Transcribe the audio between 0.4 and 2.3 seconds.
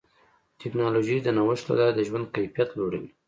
ټکنالوجي د نوښت له لارې د ژوند